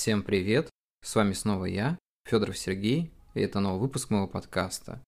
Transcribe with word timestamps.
Всем 0.00 0.22
привет! 0.22 0.70
С 1.04 1.14
вами 1.14 1.34
снова 1.34 1.66
я, 1.66 1.98
Федоров 2.26 2.56
Сергей, 2.56 3.12
и 3.34 3.40
это 3.42 3.60
новый 3.60 3.82
выпуск 3.82 4.08
моего 4.08 4.26
подкаста. 4.26 5.02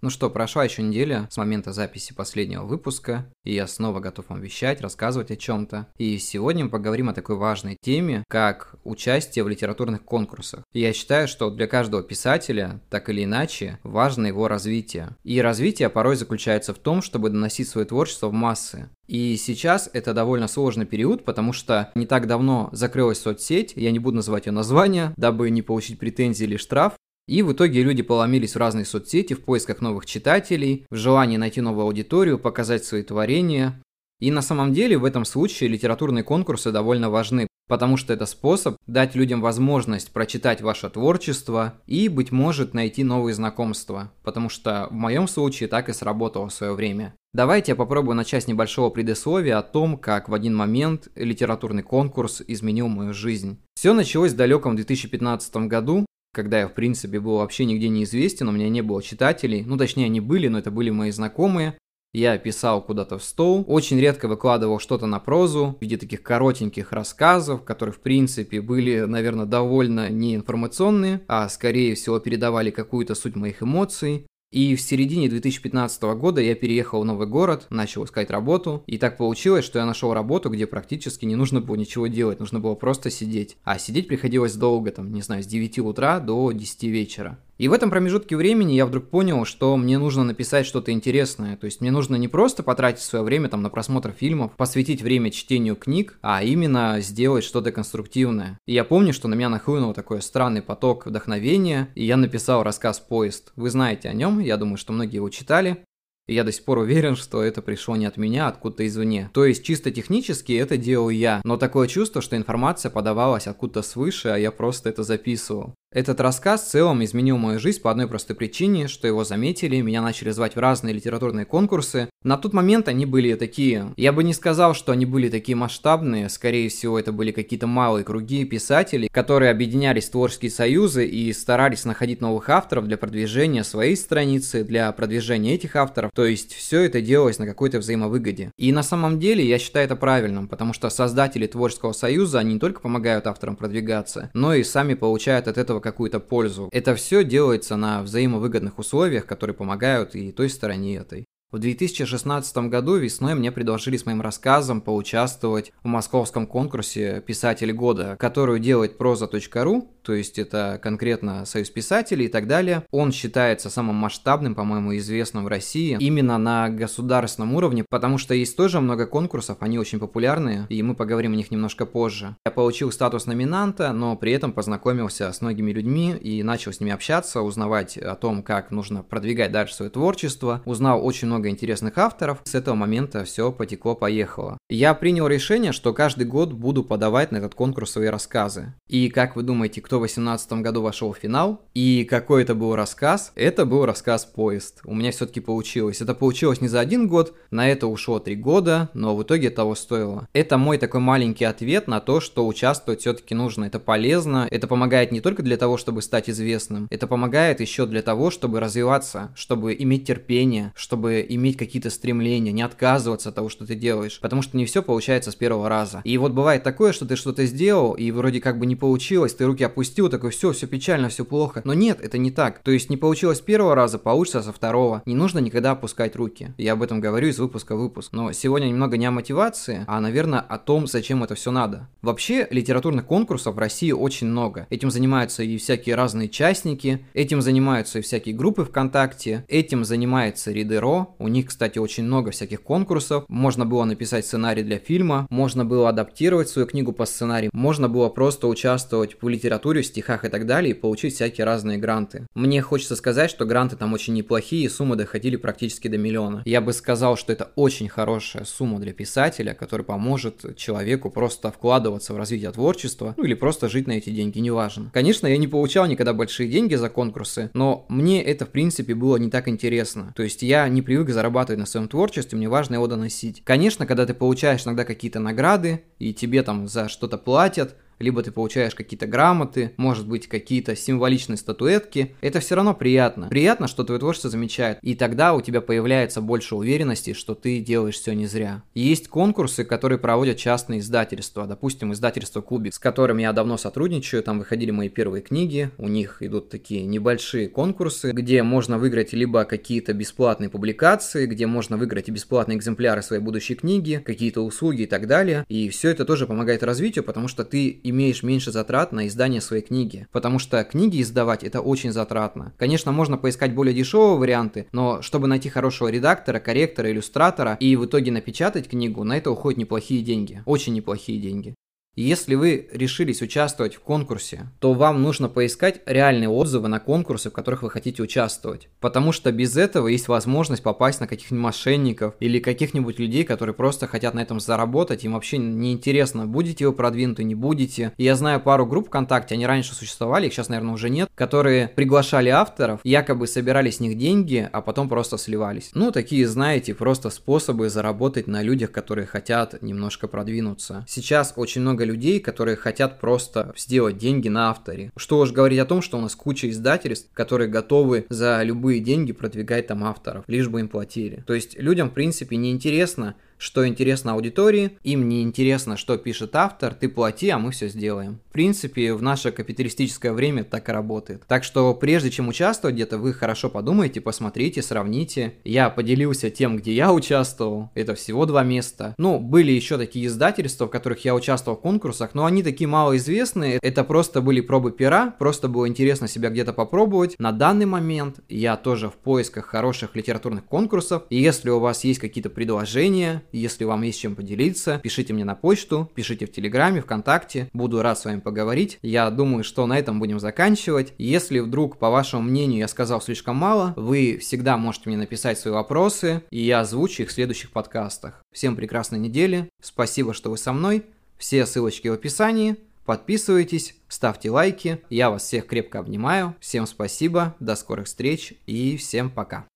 Ну 0.00 0.10
что, 0.10 0.30
прошла 0.30 0.62
еще 0.62 0.82
неделя 0.82 1.26
с 1.28 1.36
момента 1.36 1.72
записи 1.72 2.14
последнего 2.14 2.64
выпуска, 2.64 3.26
и 3.42 3.52
я 3.52 3.66
снова 3.66 3.98
готов 3.98 4.26
вам 4.28 4.40
вещать, 4.40 4.80
рассказывать 4.80 5.32
о 5.32 5.36
чем-то. 5.36 5.88
И 5.98 6.18
сегодня 6.18 6.66
мы 6.66 6.70
поговорим 6.70 7.08
о 7.08 7.14
такой 7.14 7.34
важной 7.34 7.76
теме, 7.80 8.22
как 8.28 8.76
участие 8.84 9.42
в 9.42 9.48
литературных 9.48 10.04
конкурсах. 10.04 10.62
И 10.72 10.78
я 10.80 10.92
считаю, 10.92 11.26
что 11.26 11.50
для 11.50 11.66
каждого 11.66 12.04
писателя, 12.04 12.80
так 12.90 13.08
или 13.08 13.24
иначе, 13.24 13.80
важно 13.82 14.28
его 14.28 14.46
развитие. 14.46 15.16
И 15.24 15.40
развитие 15.42 15.88
порой 15.88 16.14
заключается 16.14 16.72
в 16.74 16.78
том, 16.78 17.02
чтобы 17.02 17.30
доносить 17.30 17.68
свое 17.68 17.84
творчество 17.84 18.28
в 18.28 18.32
массы. 18.32 18.90
И 19.08 19.36
сейчас 19.36 19.90
это 19.92 20.14
довольно 20.14 20.46
сложный 20.46 20.86
период, 20.86 21.24
потому 21.24 21.52
что 21.52 21.90
не 21.96 22.06
так 22.06 22.28
давно 22.28 22.68
закрылась 22.70 23.20
соцсеть, 23.20 23.72
я 23.74 23.90
не 23.90 23.98
буду 23.98 24.16
называть 24.16 24.46
ее 24.46 24.52
название, 24.52 25.12
дабы 25.16 25.50
не 25.50 25.62
получить 25.62 25.98
претензии 25.98 26.44
или 26.44 26.56
штраф, 26.56 26.92
и 27.28 27.42
в 27.42 27.52
итоге 27.52 27.82
люди 27.82 28.02
поломились 28.02 28.54
в 28.54 28.58
разные 28.58 28.86
соцсети 28.86 29.34
в 29.34 29.44
поисках 29.44 29.80
новых 29.80 30.06
читателей, 30.06 30.86
в 30.90 30.96
желании 30.96 31.36
найти 31.36 31.60
новую 31.60 31.84
аудиторию, 31.84 32.38
показать 32.38 32.84
свои 32.84 33.02
творения. 33.02 33.80
И 34.18 34.32
на 34.32 34.42
самом 34.42 34.72
деле 34.72 34.98
в 34.98 35.04
этом 35.04 35.24
случае 35.24 35.68
литературные 35.68 36.24
конкурсы 36.24 36.72
довольно 36.72 37.10
важны, 37.10 37.46
потому 37.68 37.98
что 37.98 38.14
это 38.14 38.26
способ 38.26 38.76
дать 38.86 39.14
людям 39.14 39.42
возможность 39.42 40.10
прочитать 40.10 40.62
ваше 40.62 40.88
творчество 40.88 41.74
и, 41.86 42.08
быть 42.08 42.32
может, 42.32 42.74
найти 42.74 43.04
новые 43.04 43.34
знакомства, 43.34 44.10
потому 44.24 44.48
что 44.48 44.88
в 44.90 44.94
моем 44.94 45.28
случае 45.28 45.68
так 45.68 45.88
и 45.88 45.92
сработало 45.92 46.48
в 46.48 46.52
свое 46.52 46.72
время. 46.72 47.14
Давайте 47.34 47.72
я 47.72 47.76
попробую 47.76 48.16
начать 48.16 48.44
с 48.44 48.48
небольшого 48.48 48.88
предисловия 48.88 49.58
о 49.58 49.62
том, 49.62 49.98
как 49.98 50.30
в 50.30 50.34
один 50.34 50.56
момент 50.56 51.08
литературный 51.14 51.82
конкурс 51.82 52.42
изменил 52.48 52.88
мою 52.88 53.12
жизнь. 53.12 53.58
Все 53.74 53.92
началось 53.92 54.32
в 54.32 54.36
далеком 54.36 54.74
2015 54.74 55.68
году, 55.68 56.06
когда 56.32 56.60
я, 56.60 56.68
в 56.68 56.74
принципе, 56.74 57.20
был 57.20 57.36
вообще 57.36 57.64
нигде 57.64 57.88
не 57.88 58.04
известен, 58.04 58.48
у 58.48 58.52
меня 58.52 58.68
не 58.68 58.82
было 58.82 59.02
читателей, 59.02 59.62
ну, 59.64 59.76
точнее, 59.76 60.06
они 60.06 60.20
были, 60.20 60.48
но 60.48 60.58
это 60.58 60.70
были 60.70 60.90
мои 60.90 61.10
знакомые, 61.10 61.78
я 62.14 62.38
писал 62.38 62.82
куда-то 62.82 63.18
в 63.18 63.22
стол, 63.22 63.64
очень 63.68 64.00
редко 64.00 64.28
выкладывал 64.28 64.78
что-то 64.78 65.06
на 65.06 65.20
прозу 65.20 65.76
в 65.78 65.82
виде 65.82 65.98
таких 65.98 66.22
коротеньких 66.22 66.92
рассказов, 66.92 67.64
которые, 67.64 67.92
в 67.92 68.00
принципе, 68.00 68.62
были, 68.62 69.00
наверное, 69.00 69.44
довольно 69.44 70.08
неинформационные, 70.08 71.20
а 71.28 71.46
скорее 71.50 71.94
всего 71.94 72.18
передавали 72.18 72.70
какую-то 72.70 73.14
суть 73.14 73.36
моих 73.36 73.62
эмоций. 73.62 74.26
И 74.50 74.76
в 74.76 74.80
середине 74.80 75.28
2015 75.28 76.02
года 76.16 76.40
я 76.40 76.54
переехал 76.54 77.02
в 77.02 77.04
новый 77.04 77.26
город, 77.26 77.66
начал 77.68 78.04
искать 78.04 78.30
работу, 78.30 78.82
и 78.86 78.96
так 78.96 79.18
получилось, 79.18 79.64
что 79.64 79.78
я 79.78 79.84
нашел 79.84 80.14
работу, 80.14 80.48
где 80.48 80.66
практически 80.66 81.26
не 81.26 81.36
нужно 81.36 81.60
было 81.60 81.76
ничего 81.76 82.06
делать, 82.06 82.40
нужно 82.40 82.58
было 82.58 82.74
просто 82.74 83.10
сидеть. 83.10 83.58
А 83.64 83.78
сидеть 83.78 84.08
приходилось 84.08 84.54
долго, 84.54 84.90
там, 84.90 85.12
не 85.12 85.20
знаю, 85.20 85.42
с 85.42 85.46
9 85.46 85.80
утра 85.80 86.18
до 86.18 86.50
10 86.52 86.84
вечера. 86.84 87.38
И 87.58 87.66
в 87.66 87.72
этом 87.72 87.90
промежутке 87.90 88.36
времени 88.36 88.74
я 88.74 88.86
вдруг 88.86 89.10
понял, 89.10 89.44
что 89.44 89.76
мне 89.76 89.98
нужно 89.98 90.22
написать 90.22 90.64
что-то 90.64 90.92
интересное. 90.92 91.56
То 91.56 91.64
есть 91.66 91.80
мне 91.80 91.90
нужно 91.90 92.14
не 92.14 92.28
просто 92.28 92.62
потратить 92.62 93.02
свое 93.02 93.24
время 93.24 93.48
там 93.48 93.62
на 93.62 93.68
просмотр 93.68 94.12
фильмов, 94.12 94.52
посвятить 94.56 95.02
время 95.02 95.32
чтению 95.32 95.74
книг, 95.74 96.18
а 96.22 96.44
именно 96.44 97.00
сделать 97.00 97.42
что-то 97.42 97.72
конструктивное. 97.72 98.58
И 98.66 98.74
я 98.74 98.84
помню, 98.84 99.12
что 99.12 99.26
на 99.26 99.34
меня 99.34 99.48
нахлынул 99.48 99.92
такой 99.92 100.22
странный 100.22 100.62
поток 100.62 101.06
вдохновения, 101.06 101.88
и 101.96 102.04
я 102.04 102.16
написал 102.16 102.62
рассказ 102.62 103.00
«Поезд». 103.00 103.52
Вы 103.56 103.70
знаете 103.70 104.08
о 104.08 104.12
нем, 104.12 104.38
я 104.38 104.56
думаю, 104.56 104.76
что 104.76 104.92
многие 104.92 105.16
его 105.16 105.28
читали. 105.28 105.82
И 106.28 106.34
я 106.34 106.44
до 106.44 106.52
сих 106.52 106.64
пор 106.64 106.78
уверен, 106.78 107.16
что 107.16 107.42
это 107.42 107.62
пришло 107.62 107.96
не 107.96 108.04
от 108.04 108.18
меня, 108.18 108.46
а 108.46 108.48
откуда-то 108.50 108.86
извне. 108.86 109.30
То 109.32 109.46
есть 109.46 109.64
чисто 109.64 109.90
технически 109.90 110.52
это 110.52 110.76
делал 110.76 111.08
я, 111.08 111.40
но 111.42 111.56
такое 111.56 111.88
чувство, 111.88 112.20
что 112.20 112.36
информация 112.36 112.90
подавалась 112.90 113.46
откуда-то 113.46 113.82
свыше, 113.82 114.28
а 114.28 114.36
я 114.36 114.52
просто 114.52 114.90
это 114.90 115.02
записывал. 115.02 115.74
Этот 115.90 116.20
рассказ 116.20 116.64
в 116.64 116.68
целом 116.68 117.02
изменил 117.02 117.38
мою 117.38 117.58
жизнь 117.58 117.80
по 117.80 117.90
одной 117.90 118.06
простой 118.06 118.36
причине, 118.36 118.88
что 118.88 119.06
его 119.06 119.24
заметили, 119.24 119.80
меня 119.80 120.02
начали 120.02 120.30
звать 120.30 120.54
в 120.54 120.58
разные 120.58 120.92
литературные 120.92 121.46
конкурсы. 121.46 122.10
На 122.22 122.36
тот 122.36 122.52
момент 122.52 122.88
они 122.88 123.06
были 123.06 123.32
такие, 123.34 123.94
я 123.96 124.12
бы 124.12 124.22
не 124.22 124.34
сказал, 124.34 124.74
что 124.74 124.92
они 124.92 125.06
были 125.06 125.30
такие 125.30 125.56
масштабные, 125.56 126.28
скорее 126.28 126.68
всего 126.68 126.98
это 126.98 127.10
были 127.10 127.32
какие-то 127.32 127.66
малые 127.66 128.04
круги 128.04 128.44
писателей, 128.44 129.08
которые 129.08 129.50
объединялись 129.50 130.08
в 130.08 130.10
творческие 130.10 130.50
союзы 130.50 131.06
и 131.06 131.32
старались 131.32 131.86
находить 131.86 132.20
новых 132.20 132.50
авторов 132.50 132.86
для 132.86 132.98
продвижения 132.98 133.64
своей 133.64 133.96
страницы, 133.96 134.64
для 134.64 134.92
продвижения 134.92 135.54
этих 135.54 135.74
авторов, 135.74 136.10
то 136.14 136.26
есть 136.26 136.52
все 136.52 136.82
это 136.82 137.00
делалось 137.00 137.38
на 137.38 137.46
какой-то 137.46 137.78
взаимовыгоде. 137.78 138.50
И 138.58 138.72
на 138.72 138.82
самом 138.82 139.18
деле 139.18 139.46
я 139.46 139.58
считаю 139.58 139.86
это 139.86 139.96
правильным, 139.96 140.48
потому 140.48 140.74
что 140.74 140.90
создатели 140.90 141.46
творческого 141.46 141.92
союза, 141.92 142.40
они 142.40 142.54
не 142.54 142.60
только 142.60 142.80
помогают 142.80 143.26
авторам 143.26 143.56
продвигаться, 143.56 144.30
но 144.34 144.52
и 144.52 144.64
сами 144.64 144.92
получают 144.92 145.48
от 145.48 145.56
этого 145.56 145.77
этого 145.78 145.80
какую-то 145.80 146.20
пользу. 146.20 146.68
Это 146.72 146.94
все 146.94 147.24
делается 147.24 147.76
на 147.76 148.02
взаимовыгодных 148.02 148.78
условиях, 148.78 149.26
которые 149.26 149.54
помогают 149.54 150.14
и 150.14 150.32
той 150.32 150.48
стороне 150.50 150.96
этой. 150.96 151.24
В 151.50 151.58
2016 151.58 152.68
году 152.68 152.96
весной 152.96 153.34
мне 153.34 153.50
предложили 153.50 153.96
с 153.96 154.04
моим 154.04 154.20
рассказом 154.20 154.82
поучаствовать 154.82 155.72
в 155.82 155.86
московском 155.86 156.46
конкурсе 156.46 157.22
«Писатель 157.26 157.72
года», 157.72 158.16
которую 158.18 158.58
делает 158.58 158.98
проза.ру, 158.98 159.90
то 160.08 160.14
есть 160.14 160.38
это 160.38 160.80
конкретно 160.82 161.44
Союз 161.44 161.68
писателей 161.68 162.24
и 162.24 162.28
так 162.28 162.46
далее. 162.46 162.82
Он 162.90 163.12
считается 163.12 163.68
самым 163.68 163.96
масштабным, 163.96 164.54
по-моему, 164.54 164.96
известным 164.96 165.44
в 165.44 165.48
России 165.48 165.98
именно 166.00 166.38
на 166.38 166.70
государственном 166.70 167.54
уровне, 167.54 167.84
потому 167.86 168.16
что 168.16 168.32
есть 168.32 168.56
тоже 168.56 168.80
много 168.80 169.06
конкурсов, 169.06 169.58
они 169.60 169.78
очень 169.78 169.98
популярные, 169.98 170.64
и 170.70 170.82
мы 170.82 170.94
поговорим 170.94 171.34
о 171.34 171.36
них 171.36 171.50
немножко 171.50 171.84
позже. 171.84 172.36
Я 172.46 172.52
получил 172.52 172.90
статус 172.90 173.26
номинанта, 173.26 173.92
но 173.92 174.16
при 174.16 174.32
этом 174.32 174.54
познакомился 174.54 175.30
с 175.30 175.42
многими 175.42 175.72
людьми 175.72 176.12
и 176.12 176.42
начал 176.42 176.72
с 176.72 176.80
ними 176.80 176.92
общаться, 176.92 177.42
узнавать 177.42 177.98
о 177.98 178.14
том, 178.14 178.42
как 178.42 178.70
нужно 178.70 179.02
продвигать 179.02 179.52
дальше 179.52 179.74
свое 179.74 179.90
творчество, 179.90 180.62
узнал 180.64 181.04
очень 181.04 181.28
много 181.28 181.50
интересных 181.50 181.98
авторов. 181.98 182.40
С 182.44 182.54
этого 182.54 182.76
момента 182.76 183.26
все 183.26 183.52
потекло-поехало. 183.52 184.56
Я 184.70 184.94
принял 184.94 185.26
решение, 185.26 185.72
что 185.72 185.92
каждый 185.92 186.24
год 186.24 186.54
буду 186.54 186.82
подавать 186.82 187.30
на 187.30 187.36
этот 187.36 187.54
конкурс 187.54 187.90
свои 187.90 188.06
рассказы. 188.06 188.72
И 188.88 189.10
как 189.10 189.36
вы 189.36 189.42
думаете, 189.42 189.82
кто 189.82 189.97
в 189.98 190.02
2018 190.02 190.52
году 190.54 190.82
вошел 190.82 191.12
в 191.12 191.18
финал? 191.18 191.62
И 191.74 192.04
какой 192.04 192.42
это 192.42 192.54
был 192.54 192.74
рассказ? 192.74 193.32
Это 193.34 193.66
был 193.66 193.84
рассказ 193.86 194.24
«Поезд». 194.24 194.80
У 194.84 194.94
меня 194.94 195.10
все-таки 195.10 195.40
получилось. 195.40 196.00
Это 196.00 196.14
получилось 196.14 196.60
не 196.60 196.68
за 196.68 196.80
один 196.80 197.08
год, 197.08 197.34
на 197.50 197.68
это 197.68 197.86
ушло 197.86 198.18
три 198.18 198.36
года, 198.36 198.90
но 198.94 199.16
в 199.16 199.22
итоге 199.22 199.50
того 199.50 199.74
стоило. 199.74 200.28
Это 200.32 200.58
мой 200.58 200.78
такой 200.78 201.00
маленький 201.00 201.44
ответ 201.44 201.88
на 201.88 202.00
то, 202.00 202.20
что 202.20 202.46
участвовать 202.46 203.00
все-таки 203.00 203.34
нужно. 203.34 203.64
Это 203.64 203.78
полезно, 203.78 204.46
это 204.50 204.66
помогает 204.66 205.12
не 205.12 205.20
только 205.20 205.42
для 205.42 205.56
того, 205.56 205.76
чтобы 205.76 206.02
стать 206.02 206.30
известным, 206.30 206.86
это 206.90 207.06
помогает 207.06 207.60
еще 207.60 207.86
для 207.86 208.02
того, 208.02 208.30
чтобы 208.30 208.60
развиваться, 208.60 209.30
чтобы 209.34 209.74
иметь 209.78 210.06
терпение, 210.06 210.72
чтобы 210.74 211.24
иметь 211.28 211.56
какие-то 211.56 211.90
стремления, 211.90 212.52
не 212.52 212.62
отказываться 212.62 213.30
от 213.30 213.34
того, 213.34 213.48
что 213.48 213.66
ты 213.66 213.74
делаешь, 213.74 214.18
потому 214.20 214.42
что 214.42 214.56
не 214.56 214.66
все 214.66 214.82
получается 214.82 215.30
с 215.30 215.34
первого 215.34 215.68
раза. 215.68 216.00
И 216.04 216.16
вот 216.18 216.32
бывает 216.32 216.62
такое, 216.62 216.92
что 216.92 217.06
ты 217.06 217.16
что-то 217.16 217.46
сделал, 217.46 217.94
и 217.94 218.10
вроде 218.10 218.40
как 218.40 218.58
бы 218.58 218.66
не 218.66 218.76
получилось, 218.76 219.34
ты 219.34 219.44
руки 219.44 219.64
опустил, 219.78 220.08
такой, 220.08 220.30
все, 220.30 220.50
все 220.50 220.66
печально, 220.66 221.08
все 221.08 221.24
плохо. 221.24 221.62
Но 221.64 221.72
нет, 221.72 222.00
это 222.02 222.18
не 222.18 222.32
так. 222.32 222.58
То 222.64 222.72
есть 222.72 222.90
не 222.90 222.96
получилось 222.96 223.40
первого 223.40 223.76
раза, 223.76 224.00
получится 224.00 224.42
со 224.42 224.52
второго. 224.52 225.02
Не 225.06 225.14
нужно 225.14 225.38
никогда 225.38 225.70
опускать 225.70 226.16
руки. 226.16 226.52
Я 226.58 226.72
об 226.72 226.82
этом 226.82 227.00
говорю 227.00 227.28
из 227.28 227.38
выпуска 227.38 227.76
в 227.76 227.78
выпуск. 227.78 228.12
Но 228.12 228.32
сегодня 228.32 228.66
немного 228.66 228.96
не 228.96 229.06
о 229.06 229.12
мотивации, 229.12 229.84
а, 229.86 230.00
наверное, 230.00 230.40
о 230.40 230.58
том, 230.58 230.88
зачем 230.88 231.22
это 231.22 231.36
все 231.36 231.52
надо. 231.52 231.88
Вообще, 232.02 232.48
литературных 232.50 233.06
конкурсов 233.06 233.54
в 233.54 233.58
России 233.58 233.92
очень 233.92 234.26
много. 234.26 234.66
Этим 234.68 234.90
занимаются 234.90 235.44
и 235.44 235.56
всякие 235.58 235.94
разные 235.94 236.28
частники, 236.28 237.06
этим 237.14 237.40
занимаются 237.40 238.00
и 238.00 238.02
всякие 238.02 238.34
группы 238.34 238.64
ВКонтакте, 238.64 239.44
этим 239.46 239.84
занимается 239.84 240.50
Ридеро, 240.50 241.10
у 241.20 241.28
них, 241.28 241.46
кстати, 241.46 241.78
очень 241.78 242.02
много 242.02 242.32
всяких 242.32 242.62
конкурсов. 242.62 243.26
Можно 243.28 243.64
было 243.64 243.84
написать 243.84 244.26
сценарий 244.26 244.64
для 244.64 244.78
фильма, 244.78 245.28
можно 245.30 245.64
было 245.64 245.88
адаптировать 245.88 246.48
свою 246.48 246.66
книгу 246.66 246.92
по 246.92 247.06
сценарию, 247.06 247.52
можно 247.54 247.88
было 247.88 248.08
просто 248.08 248.48
участвовать 248.48 249.16
в 249.20 249.28
литературе, 249.28 249.67
в 249.76 249.86
стихах 249.86 250.24
и 250.24 250.28
так 250.28 250.46
далее 250.46 250.70
и 250.70 250.74
получить 250.74 251.14
всякие 251.14 251.44
разные 251.44 251.78
гранты. 251.78 252.26
Мне 252.34 252.62
хочется 252.62 252.96
сказать, 252.96 253.30
что 253.30 253.44
гранты 253.44 253.76
там 253.76 253.92
очень 253.92 254.14
неплохие, 254.14 254.64
и 254.64 254.68
суммы 254.68 254.96
доходили 254.96 255.36
практически 255.36 255.88
до 255.88 255.98
миллиона. 255.98 256.42
Я 256.44 256.60
бы 256.60 256.72
сказал, 256.72 257.16
что 257.16 257.32
это 257.32 257.52
очень 257.56 257.88
хорошая 257.88 258.44
сумма 258.44 258.78
для 258.80 258.92
писателя, 258.92 259.54
который 259.54 259.84
поможет 259.84 260.56
человеку 260.56 261.10
просто 261.10 261.50
вкладываться 261.50 262.14
в 262.14 262.16
развитие 262.16 262.50
творчества, 262.50 263.14
ну 263.16 263.24
или 263.24 263.34
просто 263.34 263.68
жить 263.68 263.86
на 263.86 263.92
эти 263.92 264.10
деньги, 264.10 264.38
неважно. 264.38 264.90
Конечно, 264.92 265.26
я 265.26 265.36
не 265.36 265.48
получал 265.48 265.86
никогда 265.86 266.12
большие 266.12 266.48
деньги 266.48 266.74
за 266.74 266.88
конкурсы, 266.88 267.50
но 267.54 267.86
мне 267.88 268.22
это 268.22 268.46
в 268.46 268.50
принципе 268.50 268.94
было 268.94 269.16
не 269.16 269.30
так 269.30 269.48
интересно. 269.48 270.12
То 270.16 270.22
есть 270.22 270.42
я 270.42 270.68
не 270.68 270.82
привык 270.82 271.10
зарабатывать 271.10 271.60
на 271.60 271.66
своем 271.66 271.88
творчестве, 271.88 272.38
мне 272.38 272.48
важно 272.48 272.74
его 272.74 272.86
доносить. 272.86 273.42
Конечно, 273.44 273.86
когда 273.86 274.06
ты 274.06 274.14
получаешь 274.14 274.64
иногда 274.64 274.84
какие-то 274.84 275.20
награды, 275.20 275.82
и 275.98 276.14
тебе 276.14 276.42
там 276.42 276.68
за 276.68 276.88
что-то 276.88 277.18
платят, 277.18 277.76
либо 277.98 278.22
ты 278.22 278.30
получаешь 278.30 278.74
какие-то 278.74 279.06
грамоты, 279.06 279.72
может 279.76 280.06
быть, 280.06 280.28
какие-то 280.28 280.76
символичные 280.76 281.36
статуэтки, 281.36 282.14
это 282.20 282.40
все 282.40 282.54
равно 282.54 282.74
приятно. 282.74 283.28
Приятно, 283.28 283.68
что 283.68 283.84
твое 283.84 283.98
творчество 283.98 284.30
замечает, 284.30 284.78
и 284.82 284.94
тогда 284.94 285.34
у 285.34 285.40
тебя 285.40 285.60
появляется 285.60 286.20
больше 286.20 286.54
уверенности, 286.54 287.12
что 287.12 287.34
ты 287.34 287.60
делаешь 287.60 287.96
все 287.96 288.14
не 288.14 288.26
зря. 288.26 288.62
Есть 288.74 289.08
конкурсы, 289.08 289.64
которые 289.64 289.98
проводят 289.98 290.36
частные 290.36 290.80
издательства, 290.80 291.46
допустим, 291.46 291.92
издательство 291.92 292.40
Кубик, 292.40 292.74
с 292.74 292.78
которым 292.78 293.18
я 293.18 293.32
давно 293.32 293.56
сотрудничаю, 293.56 294.22
там 294.22 294.38
выходили 294.38 294.70
мои 294.70 294.88
первые 294.88 295.22
книги, 295.22 295.70
у 295.78 295.88
них 295.88 296.22
идут 296.22 296.48
такие 296.48 296.84
небольшие 296.84 297.48
конкурсы, 297.48 298.12
где 298.12 298.42
можно 298.42 298.78
выиграть 298.78 299.12
либо 299.12 299.44
какие-то 299.44 299.92
бесплатные 299.92 300.50
публикации, 300.50 301.26
где 301.26 301.46
можно 301.46 301.76
выиграть 301.76 302.08
и 302.08 302.12
бесплатные 302.12 302.58
экземпляры 302.58 303.02
своей 303.02 303.22
будущей 303.22 303.54
книги, 303.54 304.02
какие-то 304.04 304.42
услуги 304.42 304.82
и 304.82 304.86
так 304.86 305.06
далее, 305.06 305.44
и 305.48 305.68
все 305.68 305.90
это 305.90 306.04
тоже 306.04 306.26
помогает 306.26 306.62
развитию, 306.62 307.04
потому 307.04 307.28
что 307.28 307.44
ты 307.44 307.80
имеешь 307.90 308.22
меньше 308.22 308.52
затрат 308.52 308.92
на 308.92 309.06
издание 309.06 309.40
своей 309.40 309.62
книги, 309.62 310.06
потому 310.12 310.38
что 310.38 310.62
книги 310.64 311.02
издавать 311.02 311.44
это 311.44 311.60
очень 311.60 311.92
затратно. 311.92 312.54
Конечно, 312.58 312.92
можно 312.92 313.16
поискать 313.18 313.54
более 313.54 313.74
дешевые 313.74 314.18
варианты, 314.18 314.66
но 314.72 315.02
чтобы 315.02 315.26
найти 315.26 315.48
хорошего 315.48 315.88
редактора, 315.88 316.40
корректора, 316.40 316.90
иллюстратора 316.90 317.56
и 317.60 317.76
в 317.76 317.84
итоге 317.84 318.12
напечатать 318.12 318.68
книгу, 318.68 319.04
на 319.04 319.16
это 319.16 319.30
уходят 319.30 319.58
неплохие 319.58 320.02
деньги, 320.02 320.42
очень 320.46 320.74
неплохие 320.74 321.20
деньги. 321.20 321.54
Если 322.00 322.36
вы 322.36 322.68
решились 322.70 323.22
участвовать 323.22 323.74
в 323.74 323.80
конкурсе, 323.80 324.52
то 324.60 324.72
вам 324.72 325.02
нужно 325.02 325.28
поискать 325.28 325.80
реальные 325.84 326.28
отзывы 326.28 326.68
на 326.68 326.78
конкурсы, 326.78 327.28
в 327.28 327.32
которых 327.32 327.64
вы 327.64 327.70
хотите 327.70 328.04
участвовать. 328.04 328.68
Потому 328.78 329.10
что 329.10 329.32
без 329.32 329.56
этого 329.56 329.88
есть 329.88 330.06
возможность 330.06 330.62
попасть 330.62 331.00
на 331.00 331.08
каких-нибудь 331.08 331.42
мошенников 331.42 332.14
или 332.20 332.38
каких-нибудь 332.38 333.00
людей, 333.00 333.24
которые 333.24 333.52
просто 333.52 333.88
хотят 333.88 334.14
на 334.14 334.20
этом 334.20 334.38
заработать. 334.38 335.02
Им 335.02 335.14
вообще 335.14 335.38
не 335.38 335.72
интересно, 335.72 336.24
будете 336.24 336.68
вы 336.68 336.72
продвинуты, 336.72 337.24
не 337.24 337.34
будете. 337.34 337.92
Я 337.98 338.14
знаю 338.14 338.38
пару 338.40 338.64
групп 338.64 338.86
ВКонтакте, 338.86 339.34
они 339.34 339.44
раньше 339.44 339.74
существовали, 339.74 340.28
их 340.28 340.32
сейчас, 340.32 340.48
наверное, 340.48 340.74
уже 340.74 340.90
нет, 340.90 341.08
которые 341.16 341.66
приглашали 341.66 342.28
авторов, 342.28 342.78
якобы 342.84 343.26
собирали 343.26 343.70
с 343.70 343.80
них 343.80 343.98
деньги, 343.98 344.48
а 344.52 344.62
потом 344.62 344.88
просто 344.88 345.18
сливались. 345.18 345.70
Ну, 345.74 345.90
такие, 345.90 346.28
знаете, 346.28 346.76
просто 346.76 347.10
способы 347.10 347.68
заработать 347.70 348.28
на 348.28 348.40
людях, 348.40 348.70
которые 348.70 349.08
хотят 349.08 349.60
немножко 349.62 350.06
продвинуться. 350.06 350.84
Сейчас 350.86 351.32
очень 351.34 351.62
много 351.62 351.77
людей, 351.84 352.20
которые 352.20 352.56
хотят 352.56 353.00
просто 353.00 353.52
сделать 353.56 353.98
деньги 353.98 354.28
на 354.28 354.50
авторе. 354.50 354.90
Что 354.96 355.18
уж 355.18 355.32
говорить 355.32 355.58
о 355.58 355.66
том, 355.66 355.82
что 355.82 355.98
у 355.98 356.00
нас 356.00 356.14
куча 356.14 356.50
издательств, 356.50 357.10
которые 357.12 357.48
готовы 357.48 358.06
за 358.08 358.42
любые 358.42 358.80
деньги 358.80 359.12
продвигать 359.12 359.66
там 359.66 359.84
авторов, 359.84 360.24
лишь 360.26 360.48
бы 360.48 360.60
им 360.60 360.68
платили. 360.68 361.22
То 361.26 361.34
есть 361.34 361.58
людям, 361.58 361.90
в 361.90 361.94
принципе, 361.94 362.36
не 362.36 362.50
интересно, 362.50 363.14
что 363.38 363.66
интересно 363.66 364.12
аудитории, 364.12 364.78
им 364.82 365.08
не 365.08 365.22
интересно, 365.22 365.76
что 365.76 365.96
пишет 365.96 366.36
автор, 366.36 366.74
ты 366.74 366.88
плати, 366.88 367.30
а 367.30 367.38
мы 367.38 367.52
все 367.52 367.68
сделаем. 367.68 368.20
В 368.28 368.32
принципе, 368.32 368.92
в 368.94 369.02
наше 369.02 369.32
капиталистическое 369.32 370.12
время 370.12 370.44
так 370.44 370.68
и 370.68 370.72
работает. 370.72 371.22
Так 371.26 371.44
что 371.44 371.72
прежде 371.74 372.10
чем 372.10 372.28
участвовать 372.28 372.74
где-то, 372.74 372.98
вы 372.98 373.12
хорошо 373.12 373.48
подумайте, 373.48 374.00
посмотрите, 374.00 374.62
сравните. 374.62 375.34
Я 375.44 375.70
поделился 375.70 376.30
тем, 376.30 376.56
где 376.56 376.72
я 376.72 376.92
участвовал, 376.92 377.70
это 377.74 377.94
всего 377.94 378.26
два 378.26 378.42
места. 378.42 378.94
Ну, 378.98 379.18
были 379.18 379.52
еще 379.52 379.78
такие 379.78 380.06
издательства, 380.06 380.66
в 380.66 380.70
которых 380.70 381.04
я 381.04 381.14
участвовал 381.14 381.56
в 381.56 381.62
конкурсах, 381.62 382.10
но 382.14 382.24
они 382.24 382.42
такие 382.42 382.68
малоизвестные, 382.68 383.58
это 383.62 383.84
просто 383.84 384.20
были 384.20 384.40
пробы 384.40 384.72
пера, 384.72 385.14
просто 385.18 385.48
было 385.48 385.68
интересно 385.68 386.08
себя 386.08 386.30
где-то 386.30 386.52
попробовать. 386.52 387.16
На 387.18 387.32
данный 387.32 387.66
момент 387.66 388.20
я 388.28 388.56
тоже 388.56 388.88
в 388.88 388.94
поисках 388.94 389.46
хороших 389.46 389.94
литературных 389.94 390.44
конкурсов, 390.44 391.04
и 391.10 391.20
если 391.20 391.50
у 391.50 391.60
вас 391.60 391.84
есть 391.84 392.00
какие-то 392.00 392.30
предложения, 392.30 393.22
если 393.32 393.64
вам 393.64 393.82
есть 393.82 394.00
чем 394.00 394.14
поделиться, 394.14 394.80
пишите 394.82 395.12
мне 395.12 395.24
на 395.24 395.34
почту, 395.34 395.90
пишите 395.94 396.26
в 396.26 396.32
Телеграме, 396.32 396.80
ВКонтакте. 396.80 397.48
Буду 397.52 397.82
рад 397.82 397.98
с 397.98 398.04
вами 398.04 398.20
поговорить. 398.20 398.78
Я 398.82 399.10
думаю, 399.10 399.44
что 399.44 399.66
на 399.66 399.78
этом 399.78 399.98
будем 399.98 400.20
заканчивать. 400.20 400.92
Если 400.98 401.40
вдруг, 401.40 401.78
по 401.78 401.90
вашему 401.90 402.22
мнению, 402.22 402.60
я 402.60 402.68
сказал 402.68 403.00
слишком 403.00 403.36
мало, 403.36 403.74
вы 403.76 404.18
всегда 404.20 404.56
можете 404.56 404.88
мне 404.88 404.98
написать 404.98 405.38
свои 405.38 405.54
вопросы, 405.54 406.22
и 406.30 406.40
я 406.40 406.60
озвучу 406.60 407.02
их 407.02 407.08
в 407.08 407.12
следующих 407.12 407.50
подкастах. 407.50 408.22
Всем 408.32 408.56
прекрасной 408.56 408.98
недели. 408.98 409.48
Спасибо, 409.62 410.14
что 410.14 410.30
вы 410.30 410.38
со 410.38 410.52
мной. 410.52 410.84
Все 411.18 411.44
ссылочки 411.46 411.88
в 411.88 411.92
описании. 411.92 412.56
Подписывайтесь, 412.84 413.74
ставьте 413.88 414.30
лайки. 414.30 414.80
Я 414.88 415.10
вас 415.10 415.24
всех 415.24 415.46
крепко 415.46 415.78
обнимаю. 415.78 416.34
Всем 416.40 416.66
спасибо, 416.66 417.34
до 417.38 417.54
скорых 417.54 417.86
встреч 417.86 418.32
и 418.46 418.78
всем 418.78 419.10
пока. 419.10 419.46